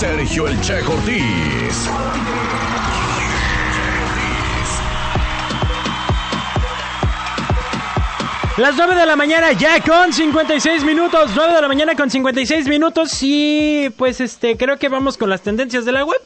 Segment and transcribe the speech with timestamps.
[0.00, 1.90] Sergio El Che Cortés.
[8.56, 11.32] Las 9 de la mañana ya con 56 minutos.
[11.34, 13.10] 9 de la mañana con 56 minutos.
[13.20, 16.22] Y pues este, creo que vamos con las tendencias de la web.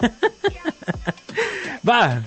[1.88, 2.24] Va.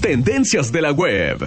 [0.00, 1.38] Tendencias de la web.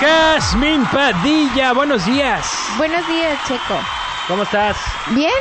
[0.00, 2.46] Jasmine Padilla, buenos días.
[2.76, 3.80] Buenos días, Checo.
[4.28, 4.76] ¿Cómo estás?
[5.14, 5.32] ¿Bien?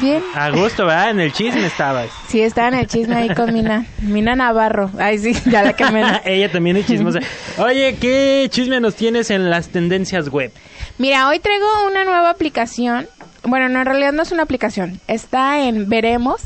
[0.00, 0.22] Bien.
[0.34, 1.10] A gusto, ¿verdad?
[1.10, 2.08] En el chisme estabas.
[2.28, 3.84] Sí, estaba en el chisme ahí con Mina.
[4.00, 4.90] Mina Navarro.
[4.98, 6.02] Ay, sí, ya la quemé.
[6.24, 7.20] Ella también es chismosa.
[7.58, 10.50] Oye, ¿qué chisme nos tienes en las tendencias web?
[10.96, 13.06] Mira, hoy traigo una nueva aplicación.
[13.44, 15.00] Bueno, no, en realidad no es una aplicación.
[15.08, 16.40] Está en Veremos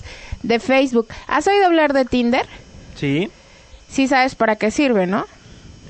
[0.47, 1.09] de Facebook.
[1.27, 2.47] ¿Has oído hablar de Tinder?
[2.97, 3.31] Sí.
[3.89, 5.27] Sí sabes para qué sirve, ¿no?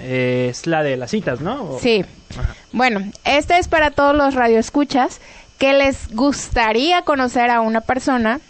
[0.01, 1.63] Eh, es la de las citas, ¿no?
[1.63, 2.05] O- Sí.
[2.39, 2.55] Ajá.
[2.73, 5.21] Bueno, este es para todos los radioescuchas
[5.59, 8.41] que les gustaría conocer a una persona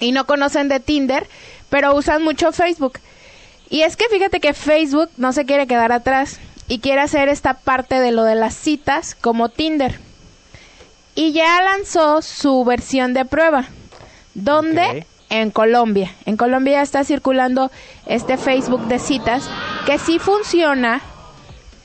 [0.00, 1.26] y no conocen de Tinder,
[1.68, 2.98] pero usan mucho Facebook.
[3.68, 6.38] Y es que fíjate que Facebook no se quiere quedar atrás
[6.68, 9.98] y quiere hacer esta parte de lo de las citas como Tinder.
[11.14, 13.66] Y ya lanzó su versión de prueba.
[14.34, 14.86] ¿Dónde?
[15.00, 15.06] Ok.
[15.34, 16.12] En Colombia.
[16.26, 17.70] En Colombia está circulando
[18.06, 19.48] este Facebook de citas
[19.86, 21.00] que sí funciona.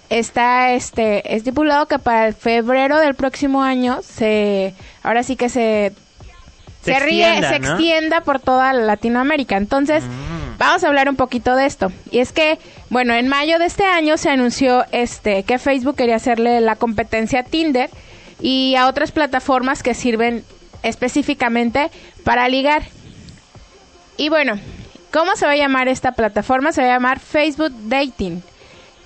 [0.09, 5.93] Está este estipulado que para el febrero del próximo año se ahora sí que se
[6.83, 7.67] Se se, ríe, extienda, se ¿no?
[7.69, 9.55] extienda por toda Latinoamérica.
[9.57, 10.57] Entonces, Mm.
[10.57, 11.91] vamos a hablar un poquito de esto.
[12.11, 12.57] Y es que,
[12.89, 17.41] bueno, en mayo de este año se anunció este que Facebook quería hacerle la competencia
[17.41, 17.89] a Tinder
[18.41, 20.43] y a otras plataformas que sirven
[20.83, 21.89] específicamente
[22.23, 22.83] para ligar.
[24.17, 24.59] Y bueno,
[25.11, 26.71] ¿cómo se va a llamar esta plataforma?
[26.71, 28.41] Se va a llamar Facebook Dating.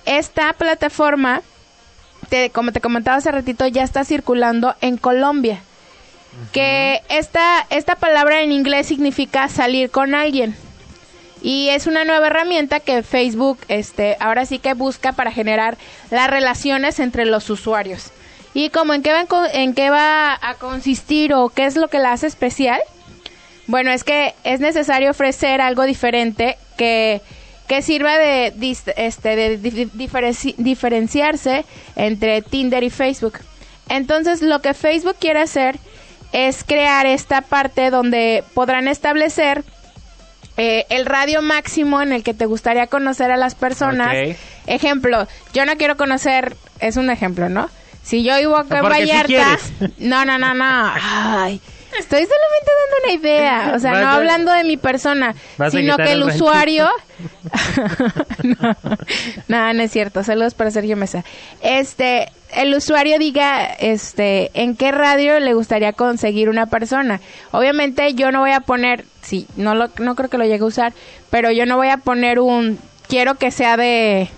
[0.05, 1.41] Esta plataforma,
[2.29, 5.61] te- como te comentaba hace ratito, ya está circulando en Colombia.
[6.53, 10.55] Que esta, esta palabra en inglés significa salir con alguien.
[11.43, 15.77] Y es una nueva herramienta que Facebook este, ahora sí que busca para generar
[16.09, 18.11] las relaciones entre los usuarios.
[18.53, 21.99] Y como en qué, va, en qué va a consistir o qué es lo que
[21.99, 22.79] la hace especial,
[23.71, 27.21] bueno, es que es necesario ofrecer algo diferente que,
[27.67, 28.53] que sirva de,
[28.97, 31.65] este, de di- diferenci- diferenciarse
[31.95, 33.39] entre Tinder y Facebook.
[33.89, 35.77] Entonces, lo que Facebook quiere hacer
[36.33, 39.63] es crear esta parte donde podrán establecer
[40.57, 44.09] eh, el radio máximo en el que te gustaría conocer a las personas.
[44.67, 47.69] Ejemplo, yo no quiero conocer, es un ejemplo, ¿no?
[48.03, 49.57] Si yo vivo acá en sí Vallarta,
[49.97, 50.93] no, no, no, no.
[51.01, 51.61] Ay,
[51.99, 55.35] estoy solamente dando una idea, o sea, no hablando de mi persona,
[55.81, 56.89] sino que el usuario
[58.43, 58.75] no,
[59.47, 60.23] no, no es cierto.
[60.23, 61.23] Saludos para Sergio Mesa.
[61.61, 67.19] Este, el usuario diga, este, en qué radio le gustaría conseguir una persona.
[67.51, 70.67] Obviamente yo no voy a poner, sí, no lo, no creo que lo llegue a
[70.67, 70.93] usar,
[71.29, 74.29] pero yo no voy a poner un, quiero que sea de,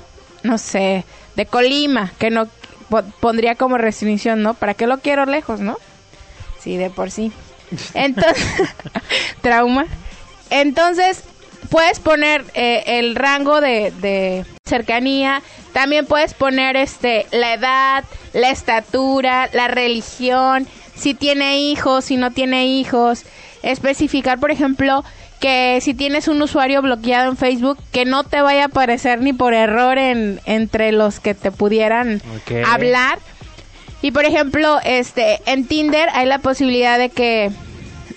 [0.43, 1.05] no sé,
[1.35, 2.47] de Colima, que no
[2.89, 4.53] po- pondría como restricción, ¿no?
[4.53, 5.77] ¿Para qué lo quiero lejos, no?
[6.63, 7.31] Sí, de por sí.
[7.93, 8.45] Entonces,
[9.41, 9.85] trauma.
[10.49, 11.23] Entonces,
[11.69, 15.41] puedes poner eh, el rango de, de cercanía.
[15.73, 18.03] También puedes poner este la edad,
[18.33, 23.23] la estatura, la religión, si tiene hijos, si no tiene hijos.
[23.63, 25.03] Especificar, por ejemplo,
[25.43, 29.33] que si tienes un usuario bloqueado en Facebook, que no te vaya a aparecer ni
[29.33, 32.21] por error en, entre los que te pudieran
[32.65, 33.19] hablar.
[34.03, 37.51] Y por ejemplo, este, en Tinder hay la posibilidad de que,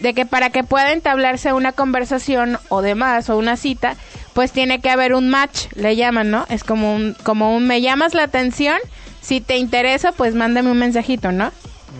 [0.00, 3.94] de que para que pueda entablarse una conversación o demás, o una cita,
[4.34, 6.44] pues tiene que haber un match, le llaman, ¿no?
[6.48, 8.78] Es como un, como un me llamas la atención,
[9.20, 11.52] si te interesa, pues mándame un mensajito, ¿no?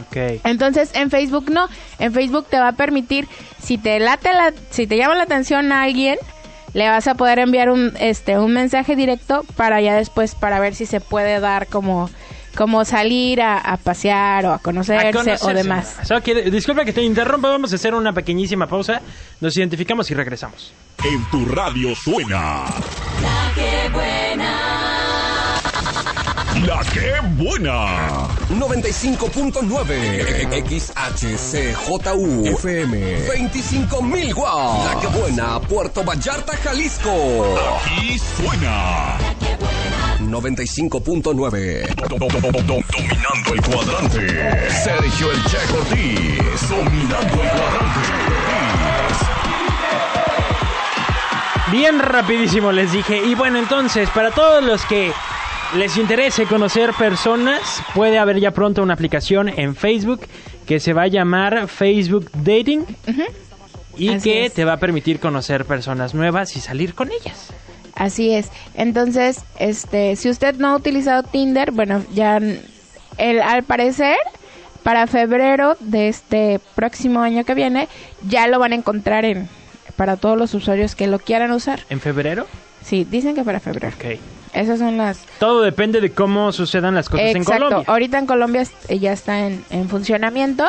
[0.09, 0.41] Ok.
[0.43, 1.69] Entonces en Facebook no,
[2.01, 3.29] en Facebook te va a permitir,
[3.63, 6.19] si te late la, si te llama la atención a alguien,
[6.75, 10.75] le vas a poder enviar un, este, un mensaje directo para ya después, para ver
[10.75, 12.11] si se puede dar como,
[12.57, 15.47] como salir a, a pasear o a conocerse, A conocerse.
[15.47, 15.97] o demás.
[16.25, 19.01] Que- disculpa que te interrumpa, vamos a hacer una pequeñísima pausa.
[19.41, 20.73] Nos identificamos y regresamos.
[21.05, 22.65] En tu radio suena.
[23.23, 24.57] La que buena.
[26.67, 28.27] La que buena.
[28.49, 37.13] 95.9 XHCJU FM 25.000 watts La que buena Puerto Vallarta, Jalisco
[37.85, 39.19] Aquí suena.
[40.21, 44.71] 95.9 Do- do- do- do- Dominando el cuadrante.
[44.71, 46.69] Sergio El Che Ortiz.
[46.69, 48.01] Dominando el cuadrante.
[51.73, 53.23] Bien rapidísimo les dije.
[53.27, 55.13] Y bueno, entonces, para todos los que
[55.77, 60.21] les interese conocer personas, puede haber ya pronto una aplicación en Facebook
[60.67, 62.85] que se va a llamar Facebook Dating.
[63.97, 64.55] Y Así que es.
[64.55, 67.53] te va a permitir conocer personas nuevas y salir con ellas.
[67.97, 68.51] Así es.
[68.75, 74.17] Entonces, este, si usted no ha utilizado Tinder, bueno, ya el, al parecer
[74.83, 77.89] para febrero de este próximo año que viene
[78.29, 79.49] ya lo van a encontrar en
[79.97, 81.81] para todos los usuarios que lo quieran usar.
[81.89, 82.47] ¿En febrero?
[82.85, 83.95] Sí, dicen que para febrero.
[83.97, 84.21] Ok.
[84.53, 87.65] Esas son las Todo depende de cómo sucedan las cosas en Exacto.
[87.65, 87.93] Colombia.
[87.93, 90.65] Ahorita en Colombia eh, ya está en, en funcionamiento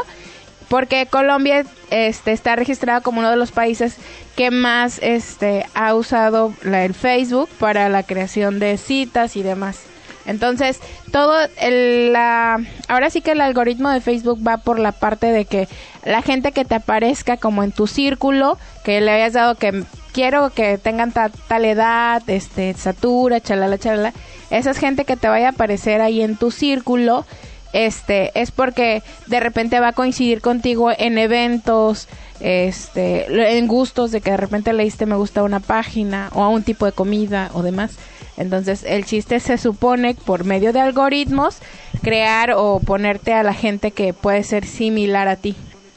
[0.70, 3.96] porque Colombia este, está registrado como uno de los países
[4.36, 9.80] que más este, ha usado la- el Facebook para la creación de citas y demás.
[10.26, 10.80] Entonces,
[11.14, 12.60] todo el, la,
[12.90, 15.70] ahora sí que el algoritmo de Facebook va por la parte de que
[16.04, 20.50] la gente que te aparezca como en tu círculo, que le hayas dado que quiero
[20.50, 24.12] que tengan ta- tal edad, este, estatura, chalala, chalala,
[24.50, 27.26] esa es gente que te vaya a aparecer ahí en tu círculo,
[27.74, 32.08] este, es porque de repente va a coincidir contigo en eventos,
[32.40, 36.50] este, en gustos de que de repente leíste me gusta a una página o a
[36.50, 37.98] un tipo de comida o demás.
[38.38, 41.58] Entonces, el chiste se supone por medio de algoritmos
[42.04, 45.56] crear o ponerte a la gente que puede ser similar a ti,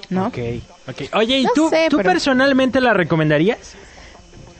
[0.08, 0.28] ¿no?
[0.28, 0.38] Ok,
[0.88, 1.02] ok.
[1.14, 3.74] Oye, ¿y No tú, sé, tú pero- personalmente la recomendarías?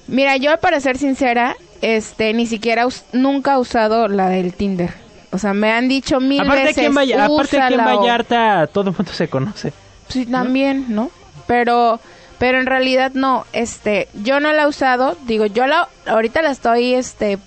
[0.08, 4.90] Mira, yo para ser sincera, este, ni siquiera nunca he usado la del Tinder.
[5.32, 6.78] O sea, me han dicho mil Aparte veces.
[6.78, 9.72] aquí en, aparte aquí en "Úsala", o- Vallarta todo el mundo se conoce.
[10.08, 11.10] Sí, también, ¿no?
[11.46, 12.00] Pero,
[12.38, 16.50] pero en realidad no, este, yo no la he usado, digo, yo la, ahorita la
[16.50, 17.38] estoy, este,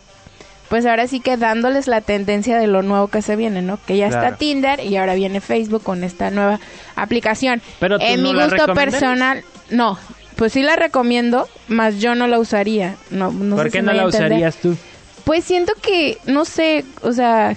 [0.69, 3.79] pues ahora sí que dándoles la tendencia de lo nuevo que se viene, ¿no?
[3.85, 4.23] Que ya Claro.
[4.27, 6.59] está Tinder y ahora viene Facebook con esta nueva
[6.95, 7.61] aplicación.
[7.79, 9.97] Pero tú en no mi gusto personal, no,
[10.37, 12.95] pues sí la recomiendo, más yo no la usaría.
[13.11, 14.75] No, no ¿Por sé qué si no la usarías tú?
[15.25, 17.55] Pues siento que, no sé, o sea,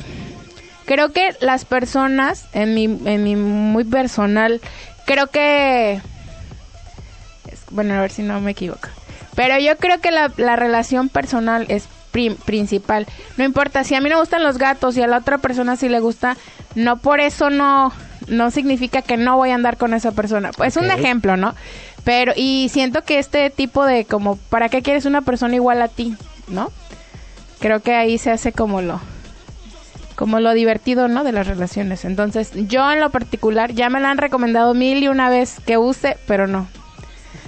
[0.86, 4.60] creo que las personas, en mi, en mi muy personal,
[5.04, 6.00] creo que...
[7.50, 8.88] es- bueno, a ver si no me equivoco.
[9.34, 11.88] Pero yo creo que la, la relación personal es
[12.46, 13.06] principal.
[13.36, 15.90] No importa, si a mí me gustan los gatos y a la otra persona sí
[15.90, 16.34] le gusta,
[16.74, 17.92] no por eso no,
[18.26, 20.50] no significa que no voy a andar con esa persona.
[20.56, 20.96] Pues un Ok.
[20.98, 21.54] ejemplo, ¿no?
[22.04, 25.88] Pero, y siento que este tipo de como, ¿para qué quieres una persona igual a
[25.88, 26.14] ti?
[26.48, 26.70] ¿No?
[27.58, 29.00] creo que ahí se hace como lo
[30.16, 31.22] como lo divertido, ¿no?
[31.24, 32.04] De las relaciones.
[32.04, 35.76] Entonces, yo en lo particular ya me la han recomendado mil y una vez que
[35.78, 36.66] use, pero no.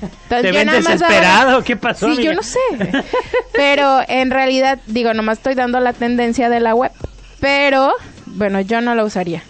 [0.01, 1.51] Entonces, ¿Te ven desesperado?
[1.55, 2.31] ahora- ¿Qué pasó, Sí, amiga?
[2.31, 2.59] yo no sé.
[3.53, 6.93] Pero en realidad, digo, nomás estoy dando la tendencia de la web.
[7.41, 7.93] Pero,
[8.27, 9.43] bueno, yo no la usaría.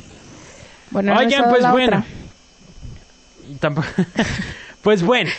[0.91, 2.03] Bueno, Oigan, pues bueno.
[3.61, 3.89] Tampoco-
[4.83, 5.31] pues bueno.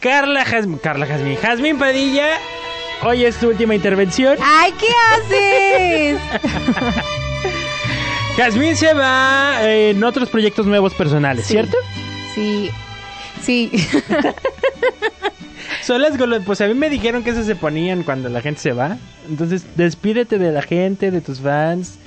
[0.00, 2.26] Carla Jazmín, Carla Jazmín, Jazmín Padilla,
[3.04, 4.36] hoy es tu última intervención.
[4.42, 6.18] ¡Ay, qué haces!
[8.36, 11.52] Jazmín se va eh, en otros proyectos nuevos personales, Sí.
[11.52, 11.76] ¿cierto?
[12.34, 12.70] Sí.
[13.42, 13.70] Sí.
[15.82, 18.60] Son las golo- pues a mí me dijeron que esas se ponían cuando la gente
[18.60, 18.96] se va.
[19.28, 21.98] Entonces, despídete de la gente, de tus fans.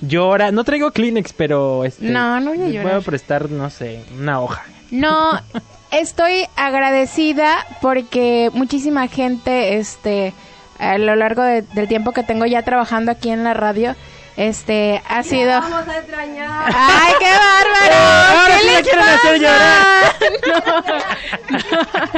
[0.00, 0.50] Llora.
[0.50, 2.82] No traigo Kleenex, pero este, No, no voy a llorar.
[2.82, 4.64] puedo prestar, no sé, una hoja.
[4.90, 5.40] No,
[5.92, 10.34] estoy agradecida porque muchísima gente, este,
[10.78, 13.94] a lo largo de- del tiempo que tengo ya trabajando aquí en la radio,
[14.36, 15.60] este, ha sido.
[15.60, 16.72] Vamos a extrañar.
[16.74, 17.94] ¡Ay, qué bárbaro!
[18.40, 19.40] Ahora ¿Qué sí quieren hacer?
[19.42, 19.48] No.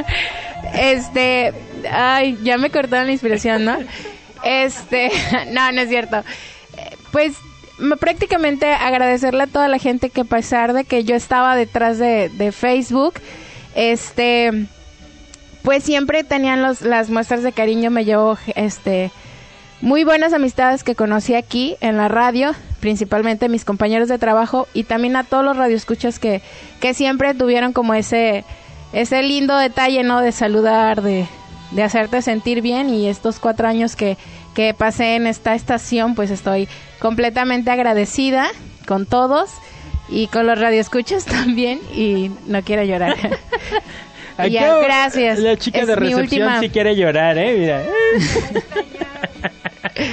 [0.75, 1.53] Este,
[1.91, 3.79] ay, ya me cortaron la inspiración, ¿no?
[4.45, 5.11] Este,
[5.53, 6.23] no, no es cierto.
[7.13, 7.35] Pues
[8.01, 12.29] prácticamente agradecerle a toda la gente que a pesar de que yo estaba detrás de,
[12.29, 13.15] de Facebook,
[13.75, 14.67] este,
[15.63, 19.11] pues siempre tenían los, las muestras de cariño, me llevo, este,
[19.81, 24.85] muy buenas amistades que conocí aquí en la radio, principalmente mis compañeros de trabajo y
[24.85, 26.43] también a todos los radioescuchas que,
[26.81, 28.45] que siempre tuvieron como ese,
[28.93, 30.21] ese lindo detalle, ¿no?
[30.21, 31.27] De saludar, de,
[31.73, 34.17] de hacerte sentir bien y estos cuatro años que,
[34.55, 36.69] que pasé en esta estación, pues estoy
[37.01, 38.47] completamente agradecida
[38.87, 39.51] con todos
[40.09, 43.17] y con los radioescuchas también y no quiero llorar.
[44.51, 45.39] Ya, gracias.
[45.39, 47.57] La chica Es de recepción si quiere llorar, ¿eh?
[47.57, 47.85] Mira.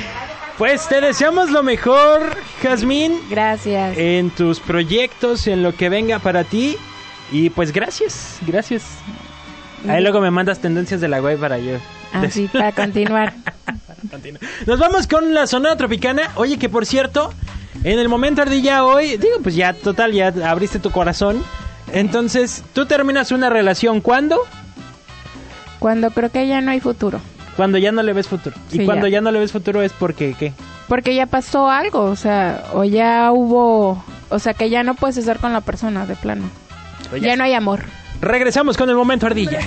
[0.59, 3.97] pues te deseamos lo mejor, Jazmín, Gracias.
[3.97, 6.77] en tus proyectos, en lo que venga para ti.
[7.31, 8.83] Y pues gracias, gracias.
[9.87, 11.77] Ahí luego me mandas tendencias de la web para yo.
[12.13, 13.33] Así, para continuar.
[14.09, 14.39] Continúa.
[14.67, 16.29] Nos vamos con la Sonora Tropicana.
[16.35, 17.33] Oye, que por cierto,
[17.83, 21.43] En el momento ardilla hoy, digo, pues ya total, ya abriste tu corazón.
[21.93, 24.39] Entonces, tú terminas una relación ¿cuándo?
[25.79, 27.19] Cuando creo que ya no hay futuro.
[27.57, 28.55] Cuando ya no le ves futuro.
[28.71, 29.13] y cuando ya.
[29.13, 29.21] ya.
[29.21, 30.53] no le ves futuro es porque, ¿qué?
[30.87, 35.17] Porque ya pasó algo, o sea, o ya hubo, o sea, que ya no puedes
[35.17, 36.49] estar con la persona de plano.
[37.19, 37.83] Ya no hay amor.
[38.21, 39.59] Regresamos con el momento ardilla.